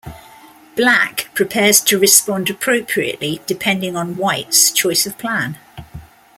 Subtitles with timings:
[0.75, 5.59] Black prepares to respond appropriately depending on White's choice of plan.